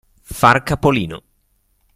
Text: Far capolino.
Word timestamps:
Far 0.39 0.63
capolino. 0.63 1.17